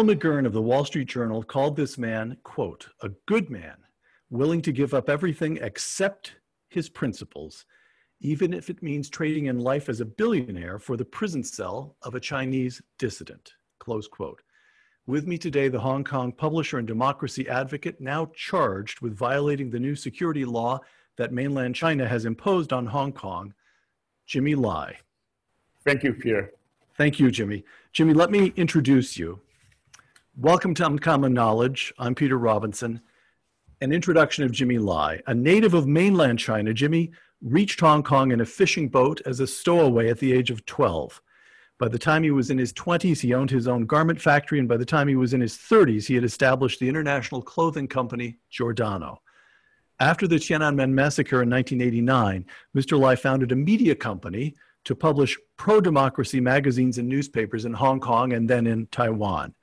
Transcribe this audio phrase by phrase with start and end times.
[0.00, 3.76] Bill McGurn of the Wall Street Journal called this man, quote, a good man,
[4.30, 6.36] willing to give up everything except
[6.70, 7.66] his principles,
[8.18, 12.14] even if it means trading in life as a billionaire for the prison cell of
[12.14, 14.40] a Chinese dissident, close quote.
[15.06, 19.80] With me today, the Hong Kong publisher and democracy advocate, now charged with violating the
[19.80, 20.80] new security law
[21.18, 23.52] that mainland China has imposed on Hong Kong,
[24.24, 24.96] Jimmy Lai.
[25.84, 26.52] Thank you, Pierre.
[26.96, 27.64] Thank you, Jimmy.
[27.92, 29.40] Jimmy, let me introduce you.
[30.42, 31.92] Welcome to Uncommon Knowledge.
[31.98, 33.02] I'm Peter Robinson.
[33.82, 35.20] An introduction of Jimmy Lai.
[35.26, 37.10] A native of mainland China, Jimmy
[37.42, 41.20] reached Hong Kong in a fishing boat as a stowaway at the age of 12.
[41.78, 44.66] By the time he was in his 20s, he owned his own garment factory, and
[44.66, 48.38] by the time he was in his 30s, he had established the international clothing company
[48.48, 49.20] Giordano.
[49.98, 52.98] After the Tiananmen massacre in 1989, Mr.
[52.98, 58.32] Lai founded a media company to publish pro democracy magazines and newspapers in Hong Kong
[58.32, 59.54] and then in Taiwan.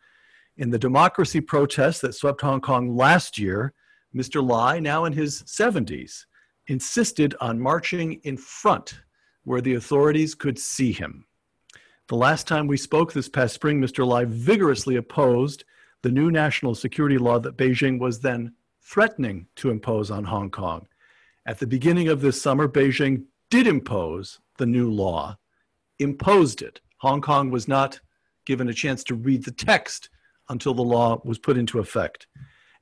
[0.58, 3.74] In the democracy protests that swept Hong Kong last year,
[4.16, 4.44] Mr.
[4.44, 6.26] Lai, now in his 70s,
[6.66, 9.00] insisted on marching in front
[9.44, 11.26] where the authorities could see him.
[12.08, 14.06] The last time we spoke this past spring, Mr.
[14.06, 15.64] Lai vigorously opposed
[16.02, 20.88] the new national security law that Beijing was then threatening to impose on Hong Kong.
[21.46, 25.38] At the beginning of this summer, Beijing did impose the new law,
[26.00, 26.82] imposed it.
[26.98, 28.00] Hong Kong was not
[28.46, 30.10] given a chance to read the text
[30.50, 32.28] until the law was put into effect.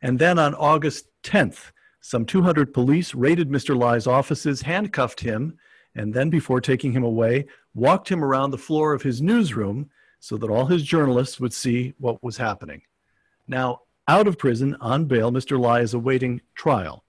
[0.02, 1.72] And then on August 10th,
[2.02, 3.76] some 200 police raided Mr.
[3.76, 5.58] Lai's offices, handcuffed him,
[5.96, 10.38] and then, before taking him away, walked him around the floor of his newsroom so
[10.38, 12.82] that all his journalists would see what was happening.
[13.48, 15.60] Now, out of prison on bail, Mr.
[15.60, 17.04] Lai is awaiting trial.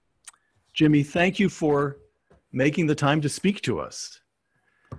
[0.73, 1.97] Jimmy, thank you for
[2.51, 4.21] making the time to speak to us.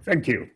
[0.05, 0.48] Thank you.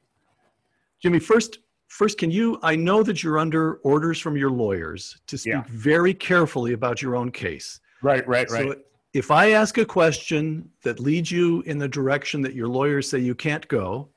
[1.01, 1.59] Jimmy, first,
[1.93, 2.59] first, can you?
[2.63, 5.65] I know that you're under orders from your lawyers to speak Yeah.
[5.69, 7.81] very carefully about your own case.
[8.03, 8.73] Right, right, right.
[8.73, 8.77] So
[9.13, 13.19] if I ask a question that leads you in the direction that your lawyers say
[13.19, 14.09] you can't go,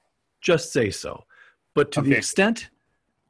[0.42, 1.26] just say so.
[1.74, 2.70] But to the extent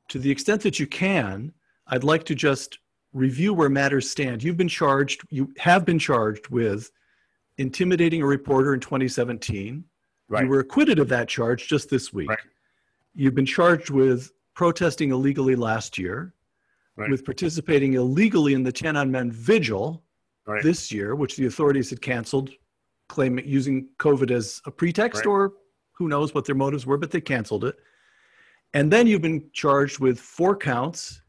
[0.09, 1.51] to the extent that you can,
[1.87, 2.77] I'd like to just
[3.13, 4.43] review where matters stand.
[4.43, 6.91] You've been charged, you have been charged with
[7.57, 9.83] intimidating a reporter in 2017.
[10.29, 10.43] right.
[10.43, 12.29] You were acquitted of that charge just this week.
[12.29, 12.39] Right.
[13.15, 16.33] You've been charged with protesting illegally last year,
[16.97, 17.09] Right.
[17.09, 20.03] with participating illegally in the Tiananmen Vigil
[20.45, 20.63] right.
[20.63, 22.51] this year, which the authorities had canceled,
[23.09, 25.31] claiming using COVID as a pretext, Right.
[25.31, 25.53] or
[25.91, 27.75] who knows what their motives were, but they canceled it.
[28.73, 31.21] And then you've been charged with four counts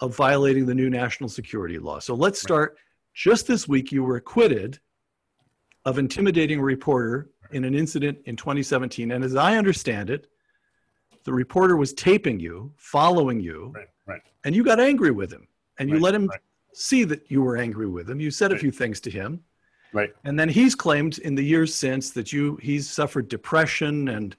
[0.00, 1.98] of violating the new national security law.
[1.98, 2.76] So let's start.
[3.14, 4.78] Just this week, you were acquitted
[5.86, 9.12] of intimidating a reporter in an incident in 2017.
[9.12, 10.26] And as I understand it,
[11.26, 14.22] the reporter was taping you, following you, right, right.
[14.44, 15.46] and you got angry with him.
[15.78, 16.30] And you Right, let him
[16.72, 18.20] see that you were angry with him.
[18.20, 19.40] You said a few things to him.
[19.92, 20.14] Right.
[20.24, 24.36] And then he's claimed in the years since that you he's suffered depression and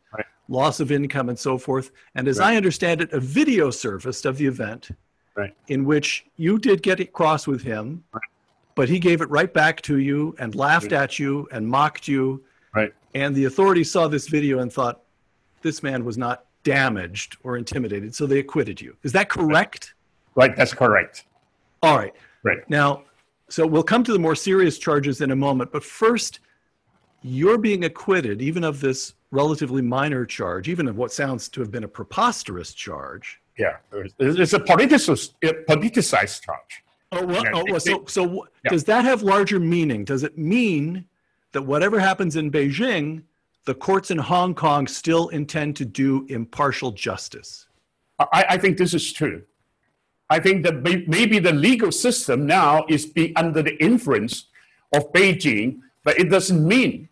[0.48, 1.92] loss of income and so forth.
[2.16, 2.40] And as.
[2.40, 4.90] I understand it, a video surfaced of the event
[5.36, 5.54] Right.
[5.68, 8.04] in which you did get cross with him,
[8.74, 12.44] but he gave it right back to you and laughed at you and mocked you.
[12.74, 12.92] Right.
[13.14, 15.04] And the authorities saw this video and thought
[15.62, 18.94] this man was not damaged or intimidated, so they acquitted you.
[19.04, 19.94] Is that correct?
[20.36, 21.24] Right, that's correct.
[21.82, 22.14] All right.
[22.44, 22.58] Right.
[22.70, 23.04] Now,
[23.48, 26.42] so we'll come to the more serious charges in a moment, but first,
[27.24, 31.72] you're being acquitted even of this relatively minor charge, even of what sounds to have
[31.72, 33.40] been a preposterous charge.
[33.58, 36.84] Yeah, it's, a politicized, politicized charge.
[37.14, 38.72] Oh, well, oh, well so, so Yeah.
[38.72, 40.04] does that have larger meaning?
[40.04, 41.06] Does it mean
[41.54, 43.24] that whatever happens in Beijing,
[43.68, 47.68] the courts in Hong Kong still intend to do impartial justice?
[48.18, 49.44] I, I think this is true.
[50.30, 54.46] I think that may, maybe the legal system now is be under the influence
[54.96, 57.10] of Beijing, but it doesn't mean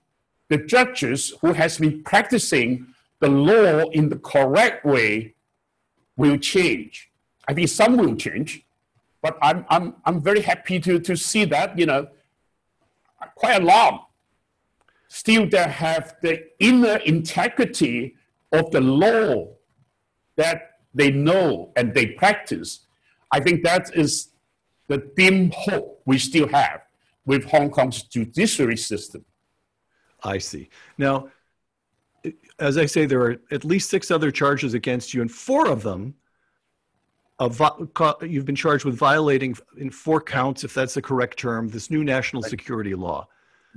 [0.48, 2.88] the judges who has been practicing
[3.19, 5.34] the law in the correct way
[6.16, 7.10] will change.
[7.50, 8.66] I think some will change,
[9.22, 12.08] but I'm, I'm, I'm very happy to, to see that, you know,
[13.36, 14.08] quite a lot
[15.07, 18.16] still they have the inner integrity
[18.52, 19.48] of the law
[20.36, 22.86] that they know and they practice.
[23.31, 24.30] I think that is
[24.88, 26.81] the dim hope we still have
[27.25, 29.25] with Hong Kong's judiciary system.
[30.24, 30.69] I see.
[30.98, 31.30] Now,
[32.60, 35.84] as I say, there are at least six other charges against you, and four of
[35.84, 36.16] them,
[37.40, 42.04] you've been charged with violating in four counts, if that's the correct term, this new
[42.04, 43.28] national security law.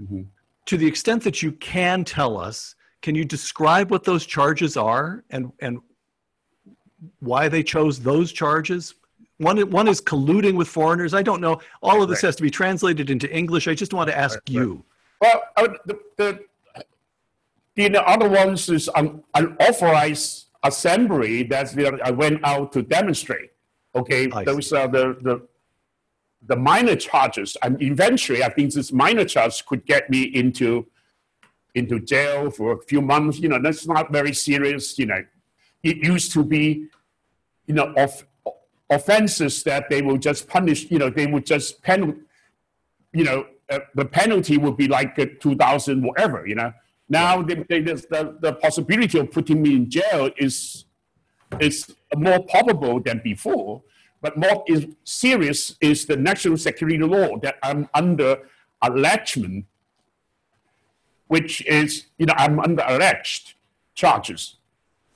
[0.01, 0.23] Mm-hmm.
[0.69, 5.25] To the extent that you can tell us, can you describe what those charges are
[5.31, 5.79] and and
[7.21, 8.95] why they chose those charges?
[9.39, 11.15] One, one is colluding with foreigners.
[11.15, 11.61] I don't know.
[11.81, 12.29] All of this Right.
[12.29, 13.67] has to be translated into English.
[13.67, 14.55] I just want to ask Right, right.
[14.63, 14.85] you.
[15.23, 16.45] Well, uh, the, the,
[17.77, 21.73] the other ones is an unauthorized assembly that
[22.17, 23.53] went out to demonstrate.
[23.95, 25.35] Okay, I those are the, the,
[26.49, 27.57] the minor charges.
[27.63, 30.87] And eventually, I think this minor charge could get me into,
[31.75, 33.39] into jail for a few months.
[33.39, 34.99] You know, that's not very serious.
[34.99, 35.25] You know,
[35.83, 36.87] it used to be,
[37.67, 38.27] you know, of,
[38.91, 42.23] offenses that they will just punish, you know, they would just pen,
[43.13, 46.73] you know, uh, the penalty would be like uh, 2000 whatever, you know.
[47.11, 50.87] Now the, the, the, the possibility of putting me in jail is,
[51.61, 53.83] is more probable than before.
[54.21, 58.39] But more is serious is the national security law that I'm under
[58.83, 59.67] allegement,
[61.29, 63.55] which is, you know, I'm under alleged
[63.95, 64.57] charges.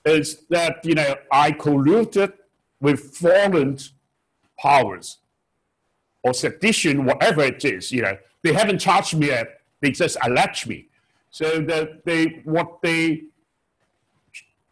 [0.04, 2.32] Is that, you know, I colluded
[2.80, 3.78] with foreign
[4.58, 5.18] powers
[6.22, 9.60] or sedition, whatever it is, you know, they haven't charged me yet.
[9.80, 10.86] They just allege me.
[11.30, 13.24] So that they what they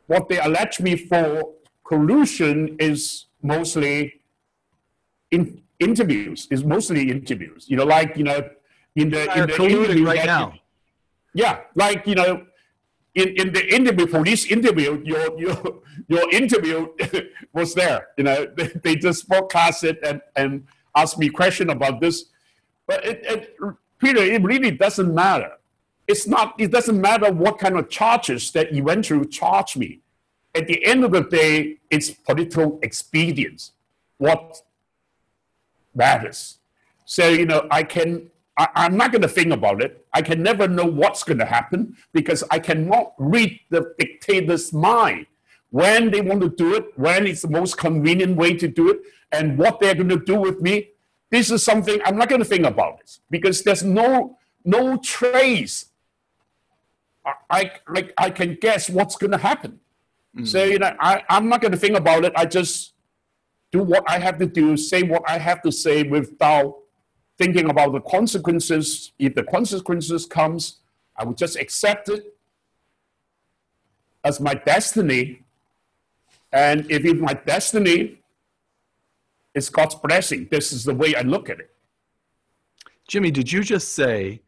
[0.06, 1.54] what they allege me for
[1.84, 4.19] collusion is mostly
[5.30, 6.46] in interviews.
[6.50, 7.66] Is mostly interviews.
[7.68, 8.48] You know, like you know,
[8.96, 10.54] in the in the interview right now.
[11.34, 12.46] yeah, like you know,
[13.14, 16.88] in, in the interview, police interview, your your your interview
[17.52, 18.08] was there.
[18.16, 22.26] You know, they, they just broadcast it and and asked me question about this,
[22.86, 23.56] but it, it
[23.98, 25.52] Peter, it really doesn't matter.
[26.08, 26.54] It's not.
[26.58, 30.00] It doesn't matter what kind of charges that eventually charge me.
[30.54, 33.72] At the end of the day, it's political expedience.
[34.18, 34.60] What
[35.94, 36.58] matters.
[37.04, 40.06] So, you know, I can, I, I'm not going to think about it.
[40.12, 45.26] I can never know what's going to happen because I cannot read the dictator's mind
[45.70, 49.00] when they want to do it, when it's the most convenient way to do it,
[49.32, 50.90] and what they're going to do with me.
[51.30, 55.86] This is something I'm not going to think about this because there's no, no trace.
[57.24, 59.78] I, I, I, I can guess what's going to happen.
[60.36, 60.46] Mm.
[60.46, 62.32] So, you know, I, I'm not going to think about it.
[62.34, 62.94] I just
[63.70, 66.76] do what I have to do, say what I have to say without
[67.38, 69.12] thinking about the consequences.
[69.18, 70.80] If the consequences comes,
[71.16, 72.34] I will just accept it
[74.24, 75.42] as my destiny.
[76.52, 78.18] And if it's my destiny,
[79.54, 80.48] it's God's blessing.
[80.50, 81.70] This is the way I look at it.
[83.06, 84.40] Jimmy, did you just say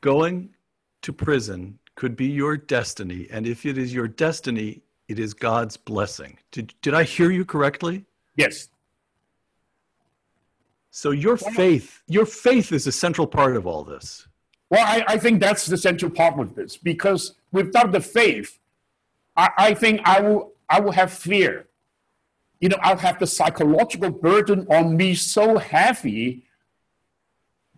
[0.00, 0.50] going
[1.02, 3.26] to prison could be your destiny?
[3.30, 6.38] And if it is your destiny, it is God's blessing.
[6.50, 8.04] Did, did I hear you correctly?
[8.36, 8.68] Yes.
[10.90, 14.26] So your faith, your faith is a central part of all this.
[14.70, 18.58] Well, I, I think that's the central part of this because without the faith,
[19.36, 21.68] I, I think I will I will have fear.
[22.60, 26.44] You know, I'll have the psychological burden on me so heavy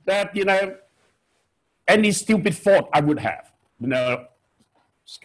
[0.06, 0.76] that you know
[1.86, 3.50] any stupid thought I would have,
[3.80, 4.26] you know,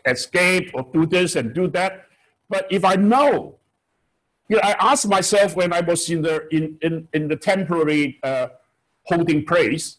[0.05, 2.05] escape or do this and do that.
[2.49, 3.57] But if I know,
[4.49, 8.19] you know, I asked myself when I was in the in in, in the temporary
[8.23, 8.47] uh,
[9.03, 9.97] holding place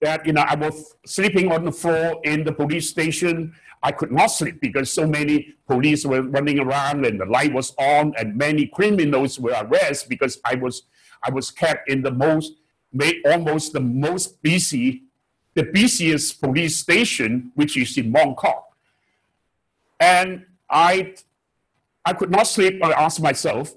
[0.00, 3.54] that you know I was sleeping on the floor in the police station.
[3.84, 7.74] I could not sleep because so many police were running around and the light was
[7.78, 10.82] on, and many criminals were arrested because I was
[11.24, 12.52] I was kept in the most
[13.24, 15.04] almost the most busy,
[15.54, 18.71] the busiest police station, which is in Mong Kok.
[20.02, 21.14] And I
[22.04, 22.82] I could not sleep.
[22.84, 23.74] I asked myself,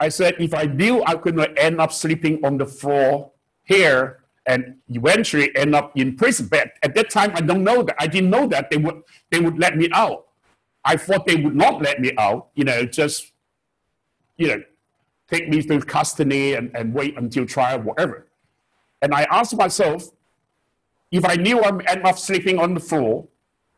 [0.00, 3.32] I said, if I knew I could not end up sleeping on the floor
[3.64, 7.96] here and eventually end up in prison, but at that time I don't know that.
[7.98, 10.28] I didn't know that they would they would let me out.
[10.82, 12.48] I thought they would not let me out.
[12.54, 13.32] You know, just
[14.38, 14.62] you know,
[15.28, 18.28] take me to custody and, and wait until trial, whatever.
[19.02, 20.10] And I asked myself,
[21.10, 23.28] if I knew I'm end up sleeping on the floor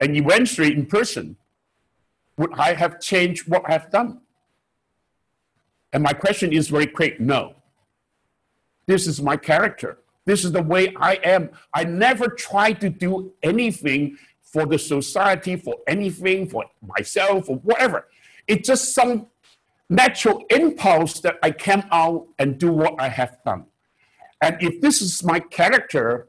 [0.01, 1.37] and eventually in prison,
[2.41, 4.23] would I have changed what I've done?
[5.93, 7.55] And my question is very quick no.
[8.87, 9.99] This is my character.
[10.25, 11.51] This is the way I am.
[11.75, 16.65] I never try to do anything for the society, for anything, for
[16.97, 18.09] myself, or whatever.
[18.49, 19.27] It's just some
[19.91, 23.67] natural impulse that I came out and do what I have done.
[24.41, 26.29] And if this is my character,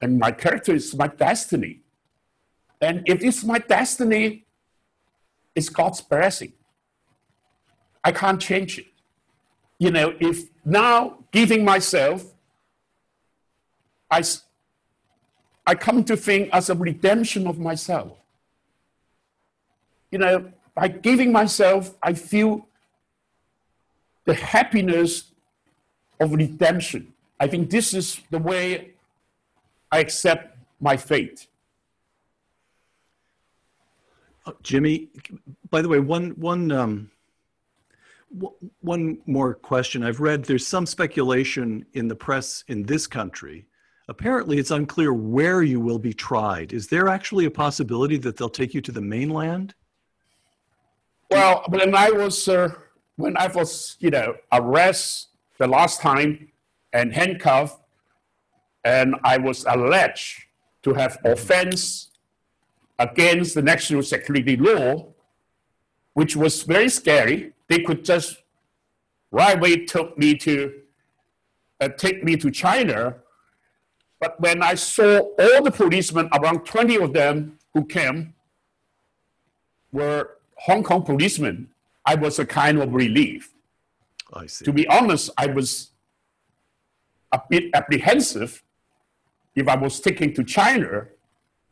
[0.00, 1.82] and my character is my destiny,
[2.80, 4.47] and if it's my destiny,
[5.58, 6.52] it's God's blessing.
[8.04, 8.86] I can't change it.
[9.78, 12.24] You know, if now giving myself,
[14.08, 14.22] I,
[15.66, 18.12] I come to think as a redemption of myself.
[20.12, 22.68] You know, by giving myself, I feel
[24.26, 25.24] the happiness
[26.20, 27.12] of redemption.
[27.40, 28.92] I think this is the way
[29.90, 31.47] I accept my fate.
[34.62, 35.08] Jimmy,
[35.70, 37.10] by the way, one one um,
[38.80, 40.02] one more question.
[40.02, 43.66] I've read there's some speculation in the press in this country.
[44.08, 46.72] Apparently, it's unclear where you will be tried.
[46.72, 49.74] Is there actually a possibility that they'll take you to the mainland?
[51.30, 52.70] Well, when I was uh,
[53.16, 55.28] when I was you know arrested
[55.58, 56.48] the last time
[56.92, 57.80] and handcuffed,
[58.84, 60.44] and I was alleged
[60.82, 62.10] to have offense
[62.98, 65.06] against the national security law,
[66.14, 67.52] which was very scary.
[67.68, 68.42] They could just
[69.30, 70.82] right away took me to
[71.80, 73.16] uh, take me to China.
[74.20, 78.34] But when I saw all the policemen, around 20 of them who came,
[79.92, 81.68] were Hong Kong policemen,
[82.04, 83.52] I was a kind of relief.
[84.32, 84.64] I see.
[84.64, 85.90] To be honest, I was
[87.32, 88.62] a bit apprehensive
[89.54, 91.06] if I was taken to China,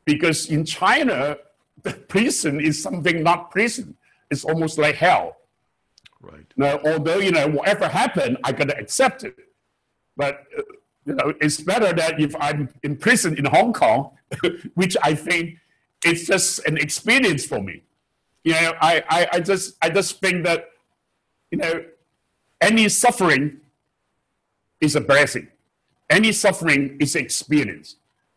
[0.07, 1.37] because in China,
[1.83, 3.97] the prison is something not prison.
[4.31, 5.37] It's almost like hell.
[6.23, 6.47] Right.
[6.57, 9.37] Now, although you know whatever happened, I gotta accept it.
[10.17, 10.63] But uh,
[11.05, 14.13] you know, it's better that if I'm in prison in Hong Kong,
[14.75, 15.59] which I think
[16.05, 17.83] it's just an experience for me.
[18.45, 20.71] You know, I, I, I just I just think that
[21.51, 21.85] you know
[22.61, 23.59] any suffering
[24.81, 25.49] is a blessing.
[26.09, 27.97] Any suffering is experience.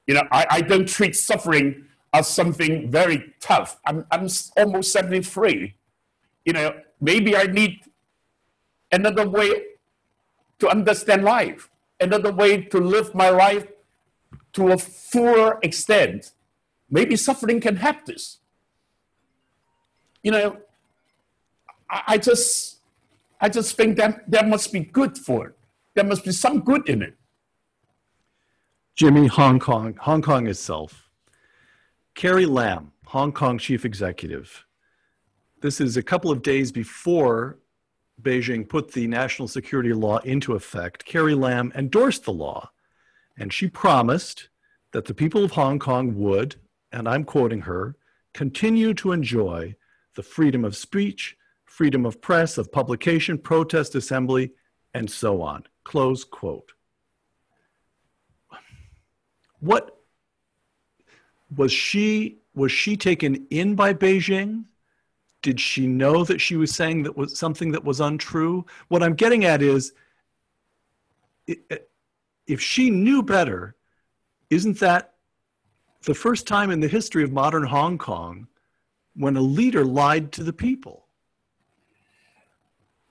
[0.10, 3.80] You know, I, I don't treat suffering as something very tough.
[3.86, 5.76] I'm, I'm almost 73.
[6.46, 7.82] You know, maybe I need
[8.92, 9.66] another way
[10.58, 13.68] to understand life, another way to live my life
[14.54, 16.32] to a fuller extent.
[16.90, 18.40] Maybe suffering can help this.
[20.24, 20.58] You know,
[21.88, 22.80] I, I just
[23.40, 25.56] I just think that there must be good for it.
[25.94, 27.19] There must be some good in it.
[29.00, 31.10] Jimmy, Hong Kong, Hong Kong itself.
[32.16, 34.66] Carrie Lam, Hong Kong chief executive.
[35.62, 37.60] This is a couple of days before
[38.22, 41.06] Beijing put the national security law into effect.
[41.06, 42.72] Carrie Lam endorsed the law,
[43.38, 44.50] and she promised
[44.92, 46.58] that the people of Hong Kong would,
[46.92, 47.96] and I'm quoting her,
[48.34, 49.76] continue to enjoy
[50.16, 54.52] the freedom of speech, freedom of press, of publication, protest, assembly,
[54.94, 55.64] and so on.
[55.86, 56.74] Close quote.
[59.60, 59.98] What
[61.56, 64.66] was she was she taken in by Beijing?
[65.42, 68.66] Did she know that she was saying that was something that was untrue?
[68.90, 69.94] What I'm getting at is
[72.48, 73.76] if she knew better,
[74.50, 75.14] isn't that
[76.04, 78.48] the first time in the history of modern Hong Kong
[79.16, 81.06] when a leader lied to the people?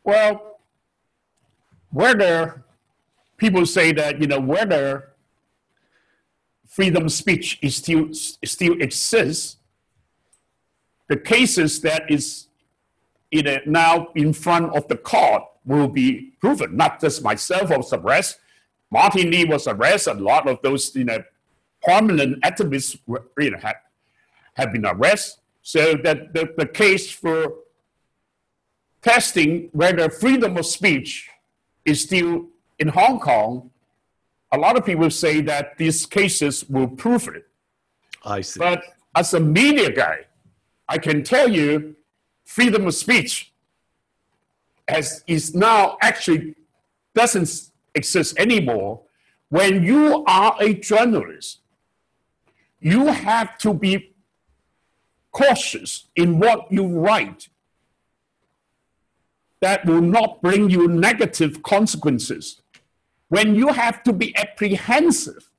[0.04, 0.60] Well,
[1.90, 2.64] whether
[3.36, 5.12] people say that, you know, whether
[6.68, 9.56] freedom of speech is still, still exists,
[11.08, 12.46] the cases that is
[13.30, 16.76] in a, now in front of the court will be proven.
[16.76, 18.40] Not just myself was arrested,
[18.90, 21.22] Martin Lee was arrested, a lot of those, you know,
[21.82, 23.76] prominent activists were, you know, have,
[24.54, 25.40] have been arrested.
[25.62, 27.54] So that the, the case for
[29.02, 31.28] testing whether freedom of speech
[31.84, 32.46] is still
[32.78, 33.70] in Hong Kong,
[34.52, 37.46] a lot of people say that these cases will prove it.
[38.24, 38.58] I see.
[38.58, 38.82] But
[39.14, 40.26] as a media guy,
[40.88, 41.96] I can tell you
[42.44, 43.52] freedom of speech
[44.88, 46.54] has, is now actually
[47.14, 49.02] doesn't exist anymore.
[49.50, 51.60] When you are a journalist,
[52.80, 54.14] you have to be
[55.32, 57.48] cautious in what you write
[59.60, 62.62] that will not bring you negative consequences.
[63.28, 65.50] When you have to be apprehensive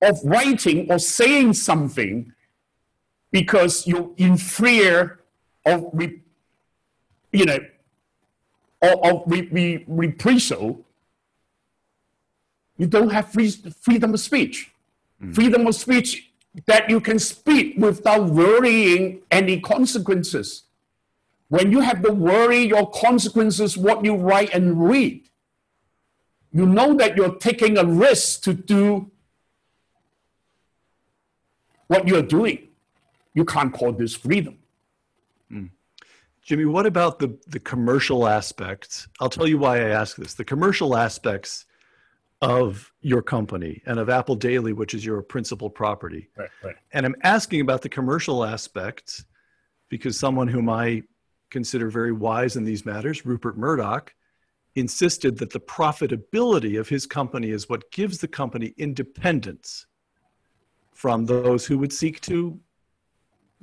[0.00, 2.32] of writing or saying something
[3.30, 5.20] because you're in fear
[5.66, 5.92] of,
[7.32, 7.58] you know,
[8.80, 10.84] of, of re, re, reprisal,
[12.78, 14.70] you don't have free, freedom of speech.
[15.22, 15.34] Mm.
[15.34, 16.30] Freedom of speech
[16.66, 20.64] that you can speak without worrying any consequences.
[21.48, 25.27] When you have to worry your consequences, what you write and read,
[26.58, 29.12] you know that you're taking a risk to do
[31.86, 32.66] what you're doing.
[33.32, 34.58] You can't call this freedom.
[35.52, 35.70] Mm.
[36.42, 39.06] Jimmy, what about the, the commercial aspects?
[39.20, 40.34] I'll tell you why I ask this.
[40.34, 41.66] The commercial aspects
[42.42, 46.28] of your company and of Apple Daily, which is your principal property.
[46.36, 46.74] Right, right.
[46.92, 49.24] And I'm asking about the commercial aspects
[49.90, 51.04] because someone whom I
[51.50, 54.12] consider very wise in these matters, Rupert Murdoch,
[54.78, 59.86] insisted that the profitability of his company is what gives the company independence
[60.92, 62.58] from those who would seek to,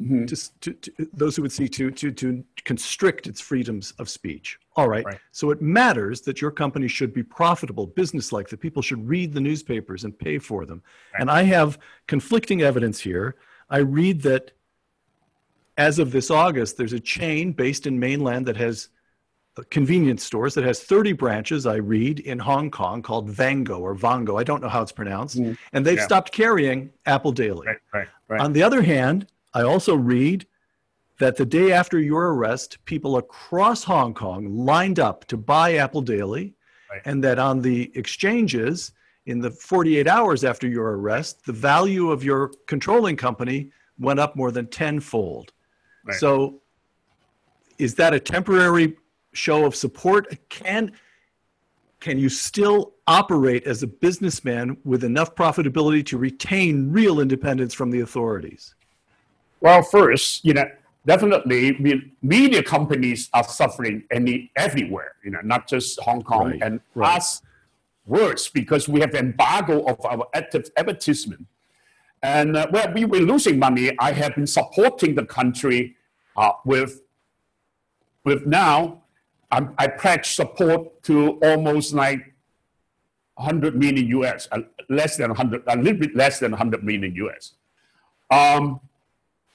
[0.02, 0.28] Mhm.
[0.28, 4.60] to, to, to those who would seek to, to, to constrict its freedoms of speech.
[4.76, 5.06] All right.
[5.06, 5.20] Right.
[5.32, 9.40] So it matters that your company should be profitable, businesslike, that people should read the
[9.40, 10.84] newspapers and pay for them.
[11.18, 13.36] And I have conflicting evidence here.
[13.70, 14.52] I read that
[15.78, 18.90] as of this August, there's a chain based in mainland that has
[19.64, 24.40] convenience stores that has 30 branches, I read, in Hong Kong called Vango or Vongo.
[24.40, 25.38] I don't know how it's pronounced.
[25.38, 25.58] Mm.
[25.74, 26.06] And they've Yeah.
[26.06, 27.68] stopped carrying Apple Daily.
[27.68, 28.42] Right, right, right.
[28.42, 30.46] On the other hand, I also read
[31.20, 36.02] that the day after your arrest, people across Hong Kong lined up to buy Apple
[36.02, 36.54] Daily,
[37.06, 38.92] and that on the exchanges,
[39.26, 44.36] in the 48 hours after your arrest, the value of your controlling company went up
[44.36, 45.52] more than tenfold.
[46.20, 46.62] So,
[47.78, 48.96] is that a temporary
[49.36, 50.38] show of support?
[50.50, 50.92] Can
[52.00, 57.90] can you still operate as a businessman with enough profitability to retain real independence from
[57.90, 58.76] the authorities?
[59.60, 60.66] Well, first, you know,
[61.06, 66.80] definitely media companies are suffering any everywhere, you know, not just Hong Kong Right, and
[66.94, 67.18] right.
[67.18, 67.42] us
[68.06, 71.48] worse because we have embargo of our active advertisement.
[72.22, 75.96] And uh, where we were losing money, I have been supporting the country
[76.38, 77.02] uh, with,
[78.24, 79.04] with now,
[79.56, 82.34] I'm, I pledge support to almost like
[83.36, 84.60] 100 million US, uh,
[84.90, 87.54] less than 100, a little bit less than 100 million US.
[88.30, 88.82] Um,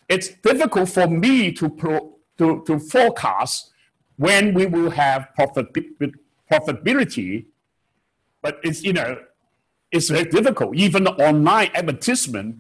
[0.09, 3.73] it's difficult for me to, pro, to, to forecast
[4.17, 5.69] when we will have profit,
[6.51, 7.45] profitability,
[8.41, 9.19] but it's, you know,
[9.93, 10.77] it's very difficult.
[10.77, 12.57] Even the online advertisement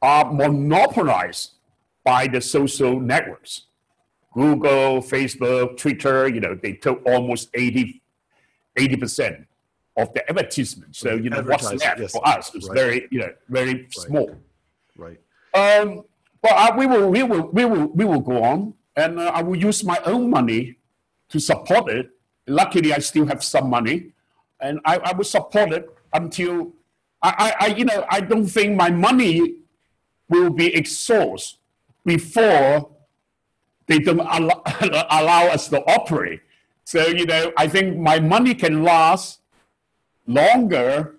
[0.00, 1.50] are monopolized
[2.04, 3.66] by the social networks.
[4.32, 8.00] Google, Facebook, Twitter, you know, they took almost 80,
[8.78, 9.46] 80%
[9.96, 10.96] of the advertisement.
[10.96, 12.12] So, you know, what's left yes.
[12.12, 12.74] for us is Right.
[12.74, 14.36] very, you know, very small.
[14.96, 15.20] Right.
[15.54, 16.04] Um,
[16.40, 19.42] but uh, we will, we will, we will, we will go on, and uh, I
[19.42, 20.76] will use my own money
[21.28, 22.10] to support it.
[22.46, 24.12] Luckily, I still have some money,
[24.60, 26.72] and I, I will support it until
[27.22, 29.56] I, I, I, you know, I don't think my money
[30.28, 31.58] will be exhausted
[32.04, 32.90] before
[33.92, 34.62] they don't allow,
[35.10, 36.40] allow us to operate.
[36.84, 39.40] So, you know, I think my money can last
[40.26, 41.16] longer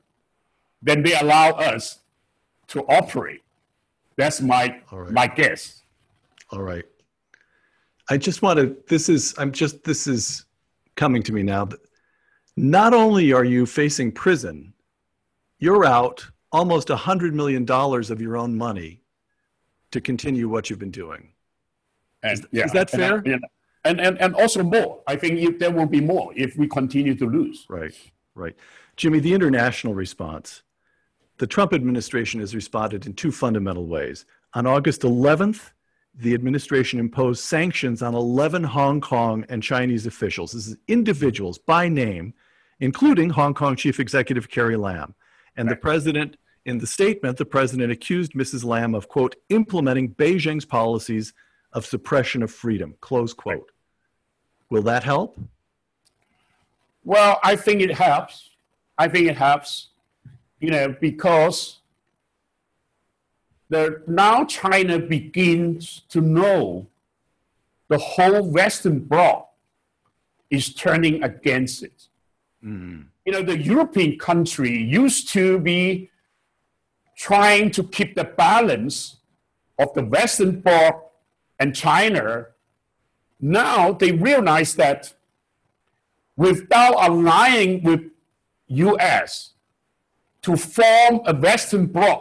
[0.82, 2.00] than they allow us
[2.68, 3.42] to operate.
[4.18, 5.12] That's my right.
[5.12, 5.84] my guess.
[6.52, 6.86] All right.
[8.10, 10.46] I just want to, this is, I'm just, this is
[10.96, 11.66] coming to me now.
[11.66, 11.80] that
[12.58, 14.74] Not only are you facing prison,
[15.60, 19.02] you're out almost a $100 million of your own money
[19.92, 21.33] to continue what you've been doing.
[22.24, 23.24] And, is that and I- fair?
[23.26, 23.38] yeah.
[23.86, 25.02] And, and, and also more.
[25.08, 27.66] I think if there will be more if we continue to lose.
[27.68, 27.94] Right,
[28.34, 28.56] right.
[28.96, 30.64] Jimmy, the international response.
[31.40, 34.26] The Trump administration has responded in two fundamental ways.
[34.54, 35.72] On August 11th,
[36.16, 40.54] the administration imposed sanctions on 11 Hong Kong and Chinese officials.
[40.54, 42.34] This is individuals by name,
[42.80, 45.14] including Hong Kong Chief Executive Carrie Lam.
[45.58, 48.64] And the president, in the statement, the president accused Mrs.
[48.64, 51.34] Lam of, quote, implementing Beijing's policies
[51.74, 53.72] of suppression of freedom, close quote.
[54.70, 55.40] Will that help?
[57.04, 58.52] Well, I think it helps.
[58.98, 59.90] I think it helps,
[60.60, 61.80] you know, because
[63.70, 66.88] the now China begins to know
[67.90, 69.50] the whole Western bloc
[70.50, 72.08] is turning against it.
[72.64, 73.02] Mm-hmm.
[73.26, 76.10] You know, the European country used to be
[77.18, 79.18] trying to keep the balance
[79.80, 81.13] of the Western bloc
[81.64, 82.48] and China.
[83.40, 85.14] Now they realize that
[86.36, 88.02] without aligning with
[88.68, 89.54] US
[90.42, 92.20] to form a Western bloc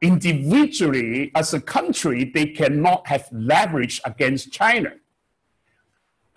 [0.00, 4.92] individually as a country, they cannot have leverage against China.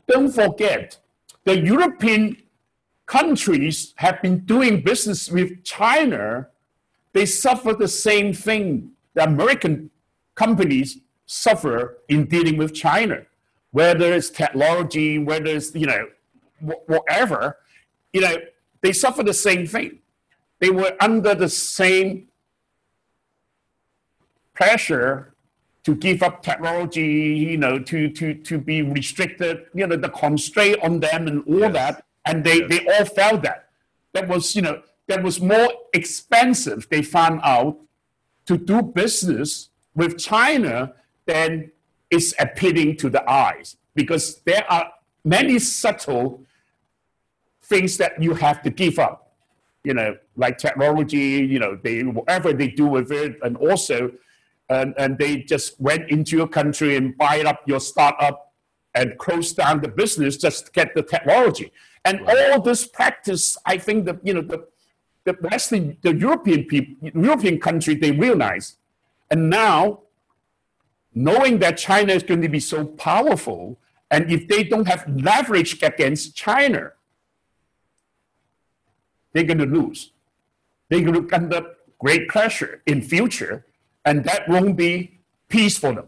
[0.07, 0.97] Don't forget,
[1.45, 2.35] the European
[3.05, 6.47] countries have been doing business with China.
[7.13, 9.89] They suffer the same thing the American
[10.35, 10.99] companies
[11.31, 13.21] suffer in dealing with China,
[13.69, 16.07] whether it's technology, whether it's, you know,
[16.87, 17.57] whatever,
[18.13, 18.35] you know,
[18.81, 19.99] they suffer the same thing.
[20.59, 22.29] They were under the same
[24.55, 25.35] pressure
[25.83, 27.05] to give up technology,
[27.51, 31.59] you know, to to to be restricted, you know, the constraint on them and all
[31.59, 31.73] Yes.
[31.73, 33.69] that, and they they all felt that.
[34.13, 36.87] That was, you know, that was more expensive.
[36.89, 37.77] They found out
[38.47, 40.95] to do business with China
[41.29, 41.71] than
[42.09, 44.91] it's appealing to the eyes because there are
[45.23, 46.43] many subtle
[47.63, 49.17] things that you have to give up.
[49.83, 54.11] You know, like technology, you know, they whatever they do with it, and also,
[54.67, 58.53] and, and they just went into your country and buy up your startup
[58.93, 61.71] and close down the business just to get the technology.
[62.03, 62.51] And right.
[62.51, 64.67] all this practice, I think that you know the
[65.23, 68.75] the Western, the European people, European country, they realize,
[69.31, 70.01] and now
[71.13, 73.79] knowing that China is going to be so powerful,
[74.11, 76.91] and if they don't have leverage against China,
[79.33, 80.11] they're going to lose.
[80.89, 83.65] They're going to under great pressure in future,
[84.05, 86.07] and that won't be peace for them.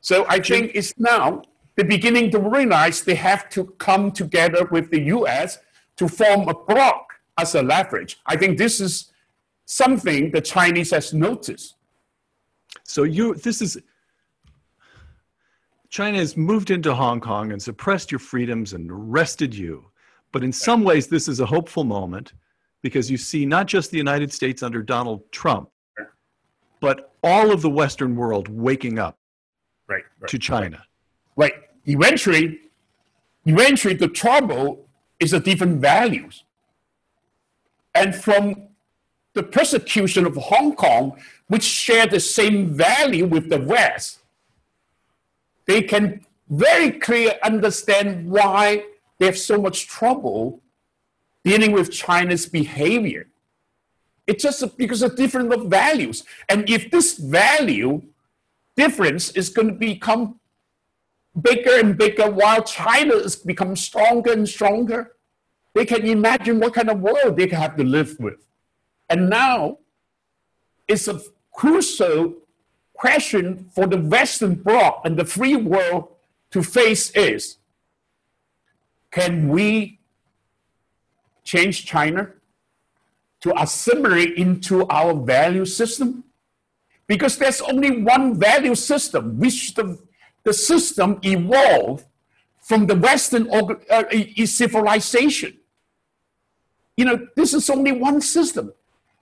[0.00, 1.42] So I think it's now
[1.76, 5.58] the beginning to realize they have to come together with the U.S.
[5.96, 8.20] to form a bloc as a leverage.
[8.26, 9.12] I think this is
[9.66, 11.76] something the Chinese has noticed.
[12.84, 13.78] So you, this is
[15.90, 19.84] China has moved into Hong Kong and suppressed your freedoms and arrested you.
[20.32, 22.32] But in some ways, this is a hopeful moment
[22.80, 25.68] because you see not just the United States under Donald Trump,
[26.80, 29.18] but all of the Western world waking up
[29.88, 30.82] right, right to China.
[31.34, 31.54] Right.
[31.86, 32.60] Eventually,
[33.44, 36.44] eventually, the trouble is the different values.
[37.96, 38.68] And from
[39.34, 44.19] the persecution of Hong Kong, which share the same value with the West,
[45.70, 48.82] they can very clearly understand why
[49.18, 50.60] they have so much trouble
[51.44, 53.28] dealing with China's behavior.
[54.26, 56.24] It's just because of different of values.
[56.48, 58.02] And if this value
[58.76, 60.40] difference is going to become
[61.40, 65.12] bigger and bigger while China is becoming stronger and stronger,
[65.74, 68.40] they can imagine what kind of world they have to live with.
[69.08, 69.78] And now
[70.88, 71.20] it's a
[71.52, 72.34] crucial
[73.00, 76.06] question for the Western bloc and the free world
[76.50, 77.56] to face is
[79.10, 79.98] can we
[81.42, 82.28] change China
[83.40, 86.24] to assimilate into our value system?
[87.06, 89.98] Because there's only one value system, which the,
[90.44, 92.04] the system evolved
[92.60, 94.04] from the Western uh,
[94.44, 95.56] civilization.
[96.98, 98.74] You know, this is only one system.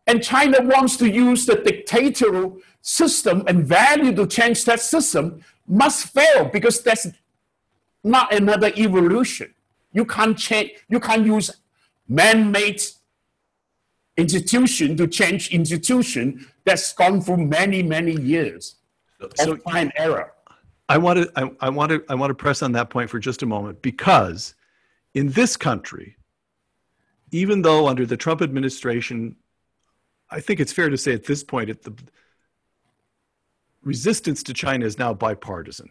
[0.09, 6.07] And China wants to use the dictatorial system and value to change that system must
[6.07, 7.07] fail because that's
[8.03, 9.53] not another evolution.
[9.93, 11.51] You can't change, you can't use
[12.09, 12.83] man-made
[14.17, 18.77] institution to change institution that's gone through many, many years
[19.37, 20.33] so, of time error.
[20.89, 23.19] I want to I, I want to I want to press on that point for
[23.19, 24.55] just a moment because
[25.13, 26.17] in this country,
[27.31, 29.37] even though under the Trump administration
[30.31, 31.95] I think it's fair to say at this point, it, the
[33.83, 35.91] resistance to China is now bipartisan.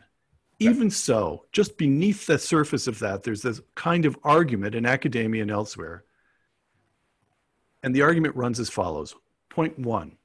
[0.59, 5.43] Even so, just beneath the surface of that, there's this kind of argument in academia
[5.43, 6.03] and elsewhere.
[7.83, 9.15] And the argument runs as follows
[9.49, 10.17] Point one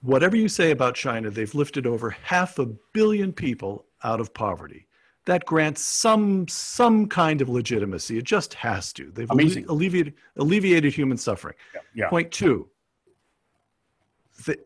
[0.00, 4.86] whatever you say about China, they've lifted over half a billion people out of poverty.
[5.26, 8.16] That grants some, some kind of legitimacy.
[8.16, 9.10] It just has to.
[9.10, 11.54] They've alleviated, alleviated human suffering.
[11.74, 12.08] Yeah, yeah.
[12.08, 12.68] Point two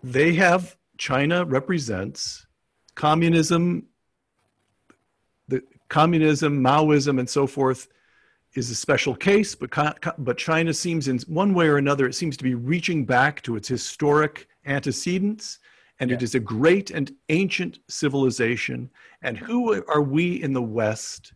[0.02, 2.46] they have China represents
[2.94, 3.86] communism,
[5.48, 7.88] the communism, Maoism, and so forth
[8.54, 9.70] is a special case, but
[10.18, 13.56] but China seems in one way or another it seems to be reaching back to
[13.56, 15.58] its historic antecedents,
[16.00, 16.16] and yeah.
[16.16, 18.90] it is a great and ancient civilization.
[19.22, 21.32] And who are we in the West?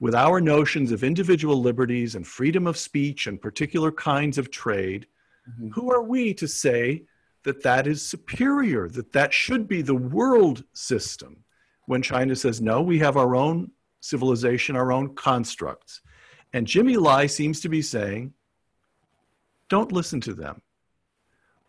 [0.00, 5.08] With our notions of individual liberties and freedom of speech and particular kinds of trade,
[5.50, 5.70] mm-hmm.
[5.70, 7.02] who are we to say
[7.48, 11.44] that that is superior, that that should be the world system.
[11.86, 16.02] When China says, no, we have our own civilization, our own constructs.
[16.52, 18.34] And Jimmy Lai seems to be saying,
[19.70, 20.60] don't listen to them.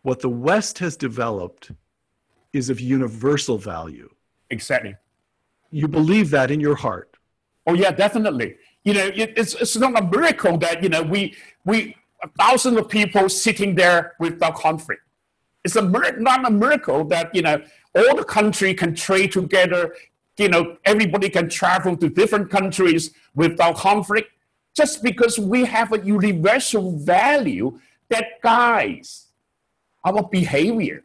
[0.02, 1.72] What the West has developed
[2.52, 4.10] is of universal value.
[4.50, 4.98] Exactly.
[5.72, 7.16] You believe that in your heart.
[7.66, 8.58] Oh yeah, definitely.
[8.84, 11.96] You know, it's it's not a miracle that you know we we
[12.38, 15.04] thousands of people sitting there without conflict.
[15.64, 17.62] It's a not a miracle that you know
[17.96, 19.96] all the country can trade together.
[20.38, 24.32] You know, everybody can travel to different countries without conflict,
[24.76, 29.28] just because we have a universal value that guides
[30.06, 31.04] our behavior.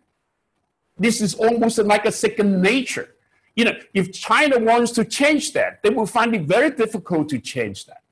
[0.96, 3.08] This is almost like a second nature.
[3.56, 7.38] You know, if China wants to change that, they will find it very difficult to
[7.38, 8.02] change that.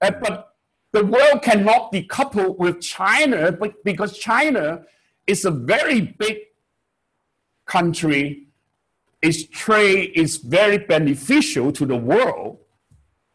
[0.00, 0.54] Uh, but
[0.92, 4.84] the world cannot decouple with China, but because China
[5.26, 6.38] it's a very big
[7.66, 8.46] country
[9.22, 12.58] Its trade is very beneficial to the world,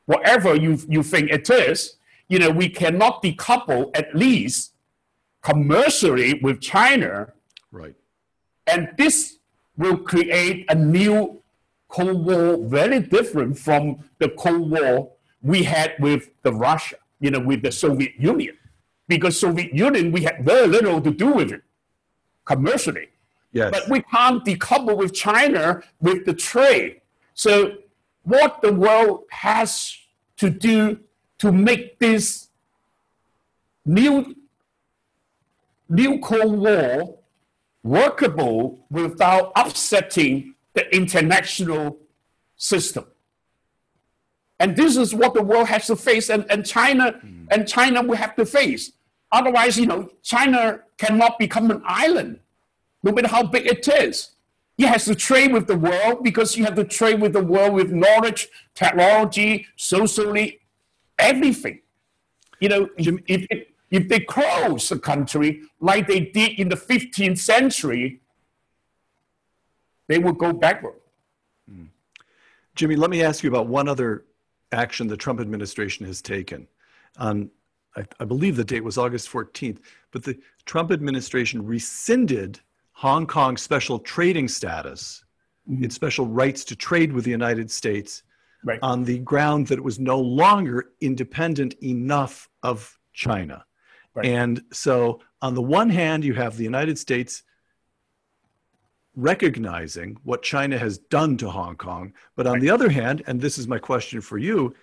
[0.05, 1.95] whatever you, you think it is,
[2.27, 4.73] you know, we cannot decouple at least
[5.41, 7.31] commercially with China.
[7.71, 7.95] Right.
[8.67, 9.37] And this
[9.77, 11.41] will create a new
[11.87, 17.39] Cold War very different from the Cold War we had with the Russia, you know,
[17.39, 18.57] with the Soviet Union.
[19.07, 21.63] Because Soviet Union, we had very little to do with it
[22.47, 23.09] commercially.
[23.51, 23.71] Yes.
[23.71, 27.01] But we can't decouple with China with the trade.
[27.33, 27.77] So
[28.23, 29.97] what the world has
[30.37, 30.99] to do
[31.39, 32.49] to make this
[33.85, 34.35] new
[35.89, 37.17] new Cold War
[37.83, 41.97] workable without upsetting the international
[42.57, 43.05] system.
[44.59, 47.47] And this is what the world has to face, and, and China mm.
[47.49, 48.91] and China will have to face.
[49.31, 52.39] Otherwise, you know, China cannot become an island,
[53.03, 54.31] no matter how big it is.
[54.77, 57.73] It has to trade with the world because you have to trade with the world
[57.73, 60.59] with knowledge, technology, socially,
[61.17, 61.81] everything.
[62.59, 67.39] You know, if, if, if they close the country like they did in the 15th
[67.39, 68.21] century,
[70.07, 70.99] they will go backward.
[71.71, 71.87] Mm.
[72.75, 74.25] Jimmy, let me ask you about one other
[74.71, 76.67] action the Trump administration has taken.
[77.97, 79.79] I, I believe the date was August 14th,
[80.11, 82.59] but the Trump administration rescinded
[82.93, 85.23] Hong Kong's special trading status,
[85.69, 85.83] mm-hmm.
[85.83, 88.23] its special rights to trade with the United States,
[88.63, 88.79] right.
[88.81, 93.65] on the ground that it was no longer independent enough of China.
[94.13, 94.25] Right.
[94.25, 97.43] And so, on the one hand, you have the United States
[99.15, 102.13] recognizing what China has done to Hong Kong.
[102.35, 102.61] But on right.
[102.61, 104.75] the other hand, and this is my question for you,